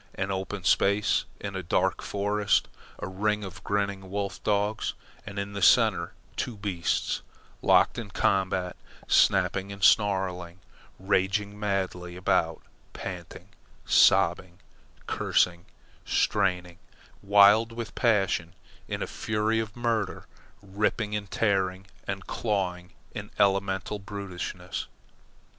An 0.15 0.31
open 0.31 0.63
space 0.63 1.25
in 1.39 1.55
a 1.55 1.61
dark 1.61 2.01
forest, 2.01 2.67
a 2.97 3.07
ring 3.07 3.43
of 3.43 3.63
grinning 3.63 4.09
wolf 4.09 4.41
dogs, 4.43 4.95
and 5.27 5.37
in 5.37 5.53
the 5.53 5.61
centre 5.61 6.13
two 6.35 6.57
beasts, 6.57 7.21
locked 7.61 7.99
in 7.99 8.09
combat, 8.09 8.75
snapping 9.07 9.71
and 9.71 9.83
snarling 9.83 10.57
raging 10.97 11.59
madly 11.59 12.15
about 12.15 12.63
panting, 12.93 13.49
sobbing, 13.85 14.57
cursing, 15.05 15.65
straining, 16.03 16.79
wild 17.21 17.71
with 17.71 17.93
passion, 17.93 18.55
in 18.87 19.03
a 19.03 19.05
fury 19.05 19.59
of 19.59 19.75
murder, 19.75 20.25
ripping 20.63 21.15
and 21.15 21.29
tearing 21.29 21.85
and 22.07 22.25
clawing 22.25 22.93
in 23.13 23.29
elemental 23.37 23.99
brutishness. 23.99 24.87